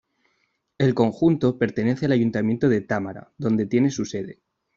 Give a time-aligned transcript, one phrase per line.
[0.79, 4.41] El conjunto pertenece al Ayuntamiento de Támara donde tiene su sede.